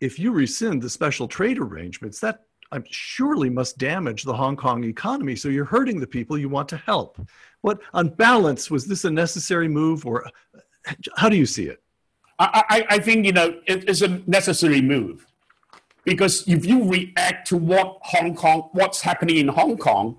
[0.00, 4.84] if you rescind the special trade arrangements, that I'm surely must damage the Hong Kong
[4.84, 5.34] economy.
[5.36, 7.20] So you're hurting the people you want to help.
[7.62, 10.24] What, on balance, was this a necessary move, or
[11.16, 11.82] how do you see it?
[12.38, 15.26] I, I think you know it is a necessary move
[16.04, 20.18] because if you react to what Hong Kong, what's happening in Hong Kong,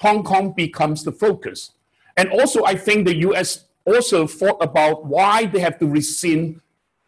[0.00, 1.72] Hong Kong becomes the focus.
[2.16, 6.60] And also, I think the US also thought about why they have to rescind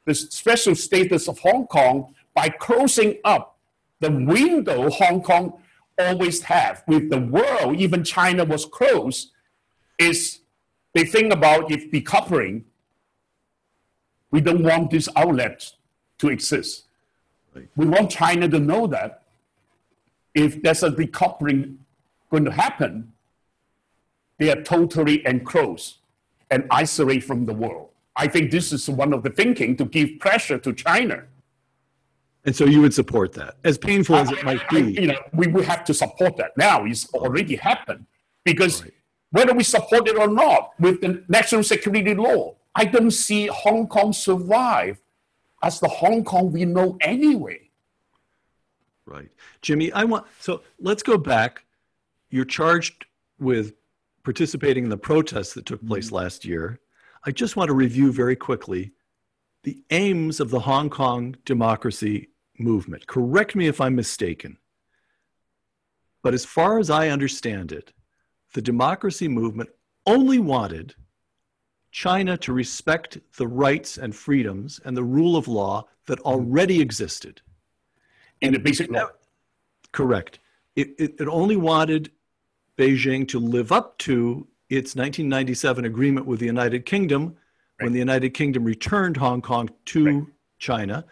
[0.04, 3.51] the special status of Hong Kong by closing up
[4.02, 5.54] the window Hong Kong
[5.96, 9.30] always have with the world, even China was closed,
[9.98, 10.40] is
[10.92, 12.64] they think about if decoupling,
[14.32, 15.72] we don't want this outlet
[16.18, 16.84] to exist.
[17.54, 17.68] Right.
[17.76, 19.22] We want China to know that
[20.34, 21.76] if there's a decoupling
[22.30, 23.12] going to happen,
[24.38, 25.98] they are totally enclosed
[26.50, 27.90] and isolated from the world.
[28.16, 31.24] I think this is one of the thinking to give pressure to China.
[32.44, 34.78] And so you would support that, as painful as it might be.
[34.78, 36.56] I, you know, we will have to support that.
[36.56, 38.06] Now it's already happened
[38.44, 38.92] because right.
[39.30, 43.86] whether we support it or not, with the national security law, I don't see Hong
[43.86, 45.00] Kong survive
[45.62, 47.70] as the Hong Kong we know anyway.
[49.06, 49.92] Right, Jimmy.
[49.92, 51.64] I want so let's go back.
[52.30, 53.04] You're charged
[53.38, 53.74] with
[54.22, 56.16] participating in the protests that took place mm-hmm.
[56.16, 56.80] last year,
[57.24, 58.92] I just want to review very quickly
[59.64, 62.28] the aims of the Hong Kong democracy
[62.62, 63.06] movement.
[63.06, 64.58] Correct me if I'm mistaken.
[66.22, 67.92] But as far as I understand it,
[68.54, 69.70] the democracy movement
[70.06, 70.94] only wanted
[71.90, 76.28] China to respect the rights and freedoms and the rule of law that mm-hmm.
[76.28, 77.40] already existed.
[78.40, 79.08] In the basic law.
[79.92, 80.40] Correct.
[80.74, 82.10] It, it, it only wanted
[82.76, 87.24] Beijing to live up to its 1997 agreement with the United Kingdom
[87.78, 87.84] right.
[87.84, 90.26] when the United Kingdom returned Hong Kong to right.
[90.58, 91.04] China.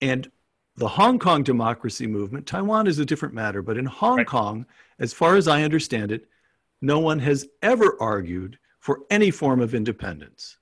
[0.00, 0.30] And
[0.76, 4.26] the Hong Kong democracy movement, Taiwan is a different matter, but in Hong right.
[4.26, 4.66] Kong,
[4.98, 6.26] as far as I understand it,
[6.80, 10.58] no one has ever argued for any form of independence.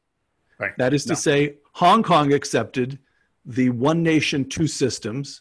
[0.58, 0.76] Right.
[0.78, 1.16] That is to no.
[1.16, 2.98] say, Hong Kong accepted
[3.44, 5.40] the one nation, two systems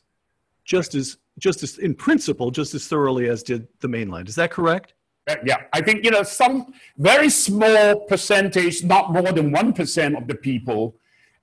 [0.64, 4.30] just as just as in principle, just as thoroughly as did the mainland.
[4.30, 4.94] Is that correct?
[5.28, 10.16] Uh, yeah, I think you know some very small percentage, not more than one percent
[10.16, 10.96] of the people,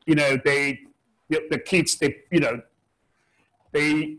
[0.06, 0.80] you know, they
[1.28, 2.60] the kids, they you know,
[3.72, 4.16] they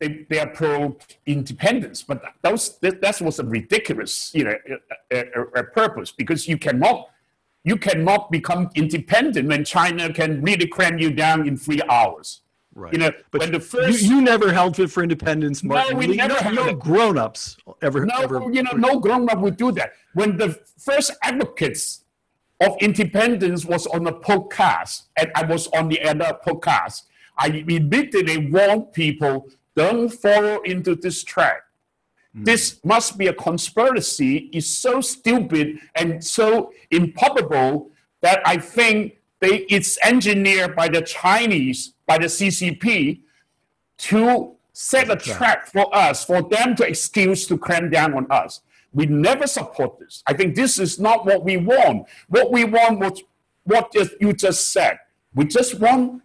[0.00, 4.56] they, they are pro independence, but those that, that was a ridiculous you know
[5.10, 7.08] a, a, a purpose because you cannot
[7.64, 12.42] you cannot become independent when China can really cram you down in three hours.
[12.76, 12.92] Right.
[12.92, 15.92] You know, but when the first you, you never held it for independence, Martin.
[15.92, 18.04] No, we never no, no grown-ups ever.
[18.04, 19.92] No, ever, you know, no grown-up would do that.
[20.12, 22.04] When the first advocates
[22.60, 27.02] of independence was on a podcast, and I was on the other podcast,
[27.36, 31.58] I immediately warn people: don't fall into this trap.
[32.36, 32.44] Mm.
[32.44, 34.50] This must be a conspiracy.
[34.52, 41.92] It's so stupid and so improbable that I think they, it's engineered by the Chinese,
[42.06, 43.20] by the CCP,
[43.98, 48.60] to set a trap for us, for them to excuse to cram down on us.
[48.92, 50.22] We never support this.
[50.26, 52.06] I think this is not what we want.
[52.28, 53.22] What we want was
[53.64, 54.98] what you just said.
[55.34, 56.22] We just want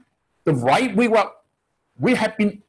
[0.50, 0.96] the right.
[0.96, 1.30] We were,
[2.00, 2.64] we have been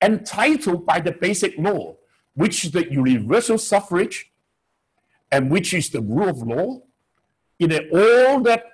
[0.00, 1.96] entitled by the basic law,
[2.34, 4.30] which is the universal suffrage,
[5.30, 6.80] and which is the rule of law.
[7.60, 8.64] Know, all that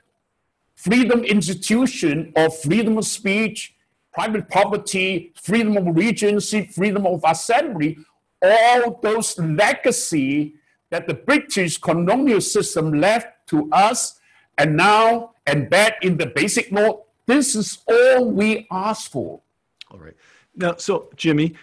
[0.75, 3.75] freedom institution of freedom of speech,
[4.15, 7.99] private property, freedom of regency, freedom of assembly,
[8.41, 10.55] all those legacy
[10.91, 14.19] that the British colonial system left to us
[14.57, 17.05] and now embed in the basic law.
[17.29, 19.43] This is all we ask for.
[19.91, 20.17] All right.
[20.57, 21.55] Now, so Jimmy,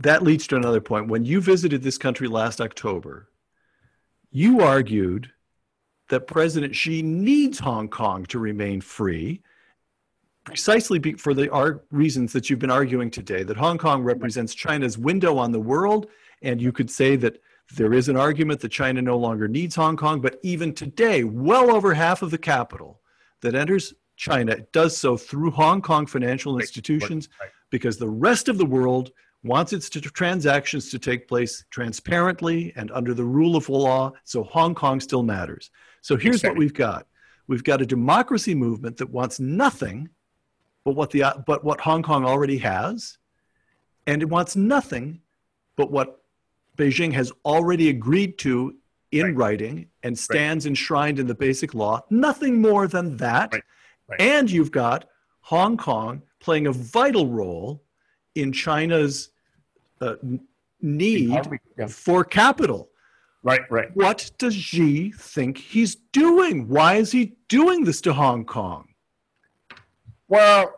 [0.00, 1.08] that leads to another point.
[1.08, 3.28] When you visited this country last October,
[4.30, 5.30] you argued
[6.08, 9.42] that President Xi needs Hong Kong to remain free
[10.44, 15.36] precisely for the reasons that you've been arguing today that Hong Kong represents China's window
[15.36, 16.06] on the world.
[16.40, 17.42] And you could say that
[17.74, 21.70] there is an argument that China no longer needs Hong Kong, but even today, well
[21.70, 23.00] over half of the capital
[23.42, 27.28] that enters China does so through Hong Kong financial institutions
[27.70, 29.12] because the rest of the world
[29.44, 34.12] wants its transactions to take place transparently and under the rule of law.
[34.24, 35.70] So Hong Kong still matters.
[36.00, 37.06] So here's what we've got
[37.48, 40.08] we've got a democracy movement that wants nothing
[40.84, 43.18] but what the but what Hong Kong already has,
[44.06, 45.20] and it wants nothing
[45.76, 46.22] but what
[46.76, 48.76] Beijing has already agreed to
[49.10, 49.36] in right.
[49.36, 50.70] writing and stands right.
[50.70, 52.04] enshrined in the basic law.
[52.10, 53.52] Nothing more than that.
[53.52, 53.62] Right.
[54.18, 55.08] And you've got
[55.40, 57.82] Hong Kong playing a vital role
[58.34, 59.30] in China's
[60.00, 60.14] uh,
[60.80, 61.40] need
[61.76, 61.86] yeah.
[61.86, 62.88] for capital.
[63.42, 63.94] Right, right.
[63.94, 66.68] What does Xi think he's doing?
[66.68, 68.88] Why is he doing this to Hong Kong?
[70.28, 70.74] Well,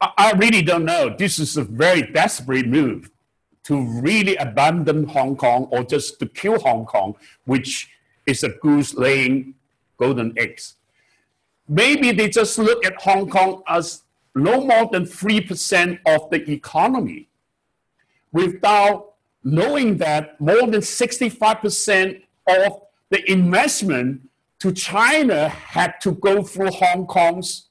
[0.00, 1.14] I really don't know.
[1.16, 3.10] This is a very desperate move
[3.64, 7.90] to really abandon Hong Kong or just to kill Hong Kong, which
[8.24, 9.54] is a goose laying
[9.98, 10.76] golden eggs.
[11.68, 14.02] Maybe they just look at Hong Kong as
[14.34, 17.28] no more than 3% of the economy
[18.32, 24.22] without knowing that more than 65% of the investment
[24.60, 27.68] to China had to go through Hong Kong's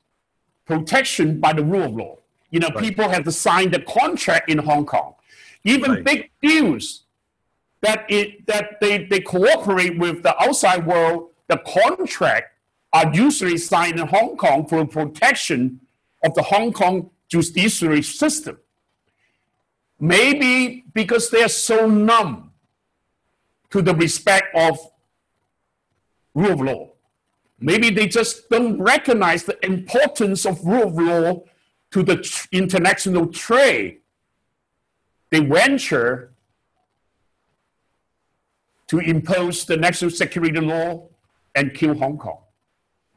[0.66, 2.16] protection by the rule of law.
[2.50, 2.84] You know, right.
[2.84, 5.16] people have to sign the contract in Hong Kong.
[5.64, 6.04] Even right.
[6.04, 7.04] big deals
[7.82, 12.57] that it that they, they cooperate with the outside world, the contract
[12.98, 15.82] are usually signed in Hong Kong for protection
[16.24, 18.58] of the Hong Kong judiciary system.
[20.00, 22.54] Maybe because they're so numb
[23.70, 24.80] to the respect of
[26.34, 26.90] rule of law.
[27.60, 31.44] Maybe they just don't recognize the importance of rule of law
[31.92, 34.00] to the international trade.
[35.30, 36.32] They venture
[38.88, 41.10] to impose the national security law
[41.54, 42.40] and kill Hong Kong.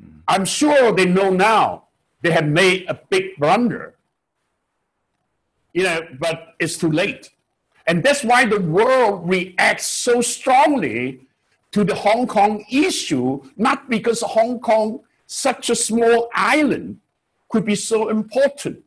[0.00, 0.18] Mm-hmm.
[0.28, 1.84] I'm sure they know now
[2.22, 3.94] they have made a big blunder.
[5.72, 7.30] You know, but it's too late.
[7.86, 11.20] And that's why the world reacts so strongly
[11.72, 17.00] to the Hong Kong issue, not because Hong Kong, such a small island,
[17.48, 18.82] could be so important.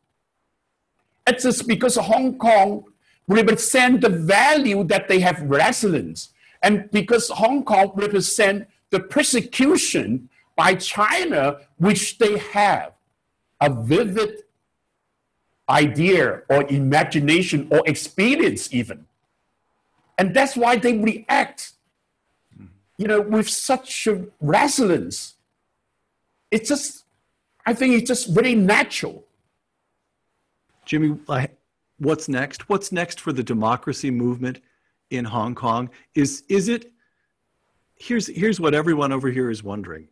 [1.25, 2.85] It's just because Hong Kong
[3.27, 10.75] represent the value that they have resilience, and because Hong Kong represent the persecution by
[10.75, 12.93] China, which they have
[13.59, 14.43] a vivid
[15.69, 19.05] idea or imagination or experience even.
[20.17, 21.71] And that's why they react,
[22.97, 25.35] you know, with such a resilience.
[26.51, 27.05] It's just,
[27.65, 29.23] I think it's just very natural.
[30.85, 31.17] Jimmy,
[31.97, 32.69] what's next?
[32.69, 34.59] What's next for the democracy movement
[35.09, 35.89] in Hong Kong?
[36.13, 36.91] Is is it
[37.95, 40.09] here's here's what everyone over here is wondering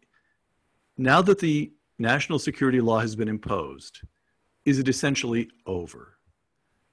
[1.01, 4.01] now that the national security law has been imposed,
[4.65, 6.17] is it essentially over?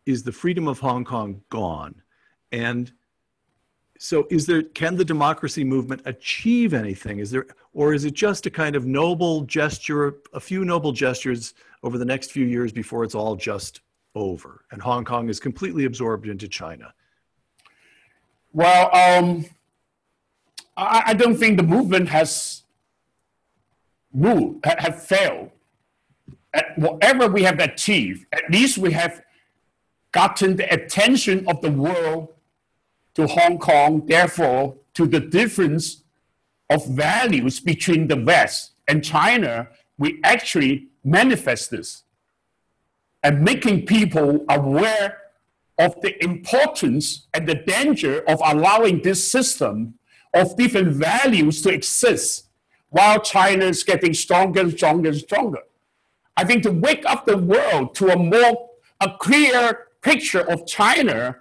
[0.07, 2.03] Is the freedom of Hong Kong gone?
[2.51, 2.91] And
[3.99, 8.47] so is there can the democracy movement achieve anything is there or is it just
[8.47, 13.03] a kind of noble gesture a few noble gestures over the next few years before
[13.03, 13.81] it's all just
[14.15, 16.95] over and hong kong is completely absorbed into china
[18.53, 19.45] well um,
[20.77, 22.63] I, I, don't think the movement has
[24.13, 25.51] moved, have failed,
[26.55, 29.23] at whatever we have achieved, at least we have
[30.13, 32.29] gotten the attention of the world
[33.15, 36.03] to Hong Kong, therefore, to the difference
[36.71, 42.05] of values between the West and China, we actually manifest this.
[43.23, 45.19] And making people aware
[45.79, 49.95] of the importance and the danger of allowing this system
[50.35, 52.48] of different values to exist
[52.91, 55.61] while China is getting stronger and stronger and stronger.
[56.37, 58.71] I think to wake up the world to a more
[59.01, 61.37] a clear picture of China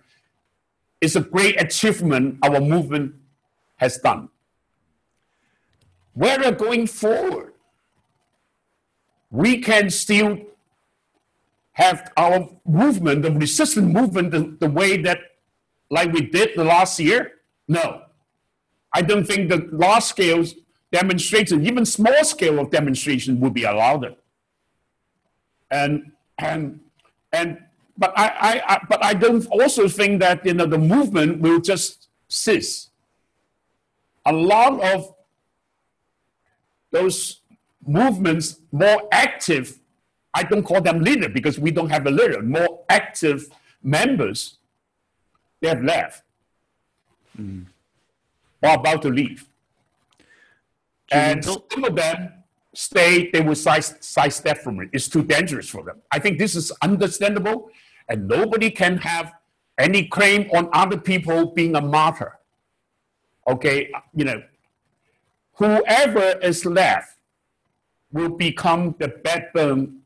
[1.01, 3.15] is a great achievement our movement
[3.77, 4.29] has done.
[6.13, 7.53] Where Whether going forward,
[9.29, 10.39] we can still
[11.73, 15.19] have our movement, the resistance movement, the, the way that,
[15.91, 17.33] like we did the last year?
[17.67, 18.01] No.
[18.93, 20.43] I don't think the large scale
[20.91, 24.15] demonstration, even small scale of demonstration, would be allowed.
[25.69, 26.79] And and
[27.33, 27.63] and
[27.97, 31.59] but I, I, I, but I don't also think that you know the movement will
[31.59, 32.89] just cease.
[34.25, 35.13] A lot of
[36.91, 37.41] those
[37.85, 39.79] movements more active,
[40.33, 43.47] I don't call them leader because we don't have a leader, more active
[43.81, 44.57] members,
[45.61, 46.23] they have left.
[47.39, 47.65] Mm.
[48.61, 49.47] Or about to leave.
[51.11, 52.33] And some of them
[52.73, 54.89] stay, they will side, sidestep from it.
[54.93, 56.01] It's too dangerous for them.
[56.11, 57.69] I think this is understandable
[58.09, 59.33] and nobody can have
[59.77, 62.39] any claim on other people being a martyr.
[63.47, 64.43] Okay, you know,
[65.53, 67.17] whoever is left
[68.11, 70.01] will become the backbone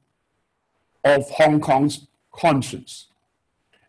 [1.03, 3.07] of Hong Kong's conscience.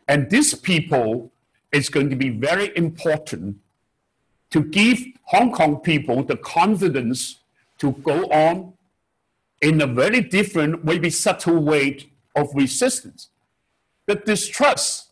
[0.07, 1.31] And these people
[1.71, 3.57] is going to be very important
[4.53, 7.39] to give Hong Kong people the confidence
[7.79, 8.73] to go on
[9.61, 13.29] in a very different, maybe subtle way of resistance
[14.05, 15.11] the distrust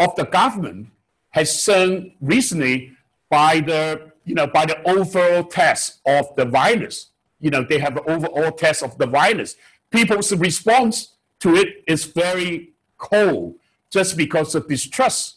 [0.00, 0.88] of the government
[1.30, 2.92] has shown recently
[3.30, 7.10] by the you know by the overall test of the virus.
[7.40, 9.56] You know they have an overall test of the virus.
[9.90, 13.54] People's response to it is very cold,
[13.90, 15.36] just because of distrust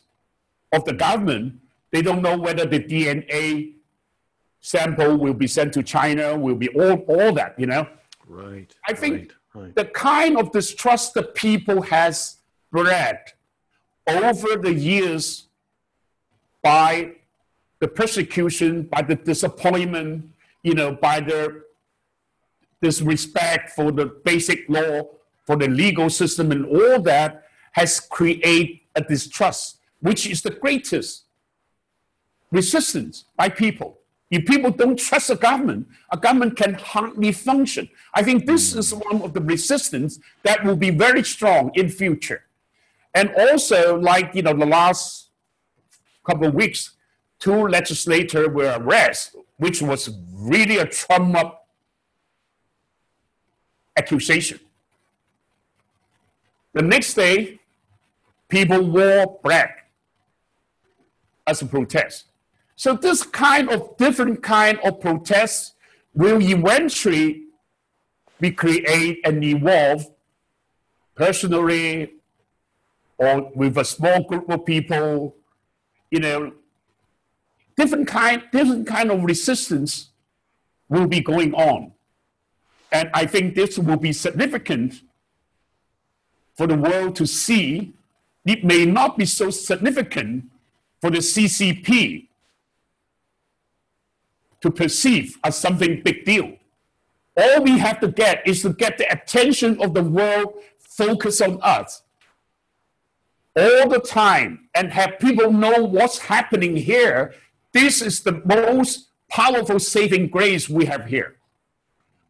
[0.71, 1.59] of the government.
[1.91, 3.73] They don't know whether the DNA
[4.59, 7.87] sample will be sent to China, will be all, all that, you know.
[8.27, 8.73] Right.
[8.87, 9.75] I think right, right.
[9.75, 12.37] the kind of distrust that people has
[12.71, 13.19] bred
[14.05, 15.47] over the years
[16.61, 17.13] by
[17.79, 20.29] the persecution, by the disappointment,
[20.63, 21.63] you know, by the
[22.81, 25.07] disrespect for the basic law,
[25.45, 31.23] for the legal system, and all that has created a distrust, which is the greatest
[32.51, 33.97] resistance by people.
[34.29, 37.89] If people don't trust a government, a government can hardly function.
[38.13, 38.79] I think this hmm.
[38.79, 42.43] is one of the resistance that will be very strong in future.
[43.13, 45.29] And also, like you know, the last
[46.25, 46.91] couple of weeks,
[47.39, 51.67] two legislators were arrested, which was really a Trump up
[53.97, 54.59] accusation.
[56.73, 57.59] The next day,
[58.49, 59.89] people wore black
[61.47, 62.25] as a protest.
[62.77, 65.73] So this kind of different kind of protests
[66.13, 67.45] will eventually
[68.39, 70.05] be create and evolve
[71.15, 72.13] personally
[73.17, 75.35] or with a small group of people,
[76.11, 76.53] you know,
[77.75, 80.09] different kind, different kind of resistance
[80.87, 81.93] will be going on.
[82.91, 85.01] And I think this will be significant
[86.55, 87.93] for the world to see.
[88.45, 90.45] It may not be so significant
[91.01, 92.26] for the CCP
[94.61, 96.57] to perceive as something big deal.
[97.35, 101.59] All we have to get is to get the attention of the world focus on
[101.61, 102.01] us
[103.57, 107.33] all the time and have people know what's happening here,
[107.73, 111.37] this is the most powerful saving grace we have here.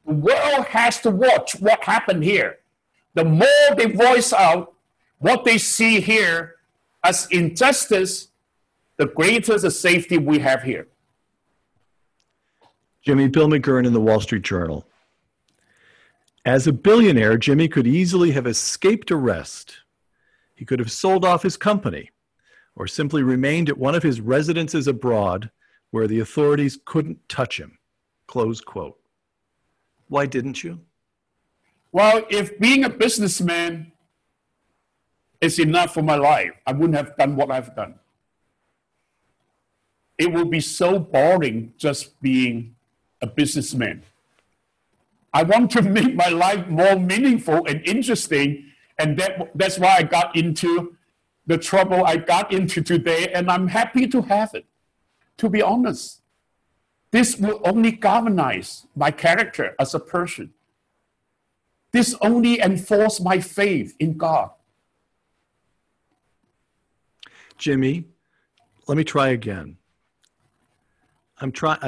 [0.05, 2.59] The world has to watch what happened here.
[3.13, 4.73] The more they voice out
[5.19, 6.55] what they see here
[7.03, 8.29] as injustice,
[8.95, 10.87] the greater the safety we have here.
[13.07, 14.85] Jimmy Bill McGurn in the Wall Street Journal.
[16.43, 19.77] As a billionaire, Jimmy could easily have escaped arrest
[20.55, 22.11] he could have sold off his company
[22.75, 25.49] or simply remained at one of his residences abroad
[25.91, 27.77] where the authorities couldn't touch him.
[28.27, 28.99] Close quote.
[30.09, 30.81] Why didn't you?
[31.93, 33.93] Well, if being a businessman
[35.39, 37.99] is enough for my life, I wouldn't have done what I've done.
[40.17, 42.73] It would be so boring just being
[43.21, 44.03] a businessman.
[45.33, 48.67] I want to make my life more meaningful and interesting
[48.99, 50.95] and that, that's why I got into
[51.45, 54.65] the trouble I got into today, and I'm happy to have it,
[55.37, 56.21] to be honest.
[57.11, 60.53] This will only galvanize my character as a person.
[61.93, 64.49] This only enforce my faith in God.
[67.57, 68.05] Jimmy,
[68.87, 69.77] let me try again.
[71.39, 71.79] I'm trying.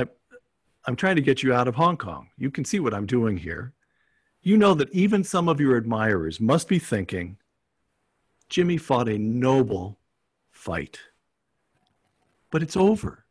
[0.86, 2.30] I'm trying to get you out of Hong Kong.
[2.38, 3.74] You can see what I'm doing here.
[4.42, 7.38] You know that even some of your admirers must be thinking,
[8.48, 10.00] Jimmy fought a noble
[10.50, 11.00] fight.
[12.50, 13.26] But it's over.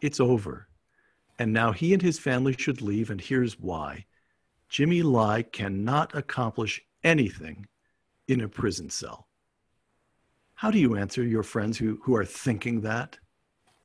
[0.00, 0.68] It's over.
[1.38, 4.06] And now he and his family should leave, and here's why.
[4.68, 7.66] Jimmy Lai cannot accomplish anything
[8.28, 9.28] in a prison cell.
[10.54, 13.18] How do you answer your friends who, who are thinking that?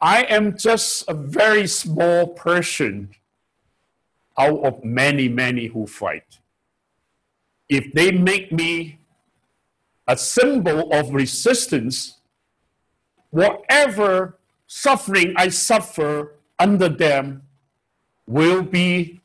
[0.01, 3.09] I am just a very small person
[4.37, 6.39] out of many, many who fight.
[7.67, 8.99] If they make me
[10.07, 12.19] a symbol of resistance,
[13.29, 17.43] whatever suffering I suffer under them
[18.25, 19.19] will be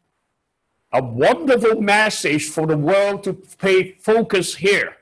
[0.92, 4.96] a wonderful message for the world to pay focus here,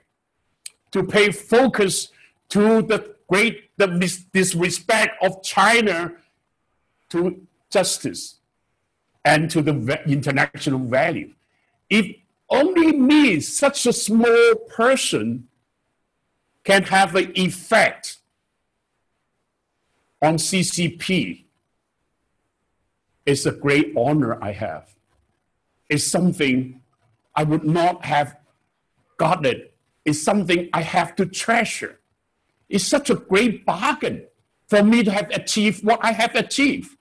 [0.91, 2.09] to pay focus
[2.51, 3.87] to the great the
[4.35, 6.13] disrespect of China
[7.09, 8.37] to justice
[9.25, 9.73] and to the
[10.07, 11.33] international value.
[11.89, 12.15] If
[12.51, 15.49] only me, such a small person,
[16.63, 18.19] can have an effect
[20.21, 21.45] on CCP,
[23.25, 24.95] it's a great honor I have.
[25.89, 26.83] It's something
[27.35, 28.37] I would not have
[29.17, 29.63] gotten.
[30.05, 31.99] It's something I have to treasure.
[32.73, 34.25] It's such a great bargain
[34.67, 36.97] for me to have achieved what I have achieved.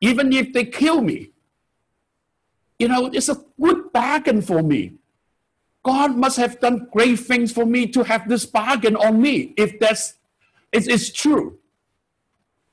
[0.00, 1.32] Even if they kill me,
[2.78, 4.92] you know, it's a good bargain for me.
[5.82, 9.54] God must have done great things for me to have this bargain on me.
[9.56, 10.14] If that's,
[10.70, 11.58] it's, it's true.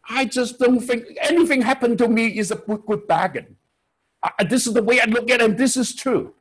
[0.08, 3.56] I just don't think anything happened to me is a good, good bargain.
[4.22, 6.36] I, this is the way I look at it, and this is true.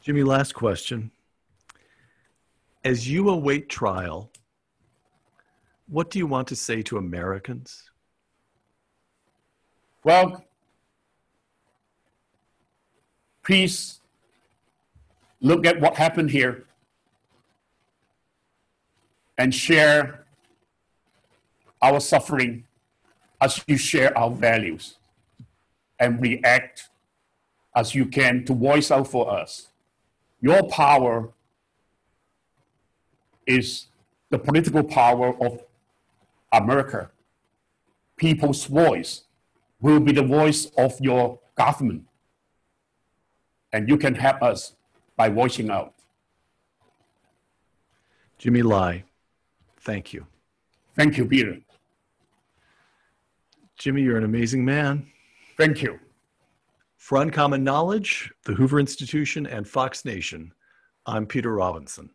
[0.00, 1.10] Jimmy, last question.
[2.84, 4.30] As you await trial,
[5.86, 7.90] what do you want to say to Americans?
[10.02, 10.44] Well,
[13.42, 14.00] peace.
[15.42, 16.64] look at what happened here
[19.36, 20.26] and share
[21.82, 22.64] our suffering
[23.40, 24.96] as you share our values
[25.98, 26.88] and react
[27.74, 29.68] as you can to voice out for us.
[30.40, 31.30] Your power
[33.50, 33.86] is
[34.30, 35.64] the political power of
[36.52, 37.10] America.
[38.16, 39.24] People's voice
[39.80, 42.04] will be the voice of your government.
[43.72, 44.74] And you can help us
[45.16, 45.94] by voicing out.
[48.38, 49.04] Jimmy Lai,
[49.80, 50.26] thank you.
[50.94, 51.60] Thank you, Peter.
[53.78, 55.06] Jimmy, you're an amazing man.
[55.56, 55.98] Thank you.
[56.96, 60.52] For Uncommon Knowledge, the Hoover Institution, and Fox Nation,
[61.06, 62.10] I'm Peter Robinson.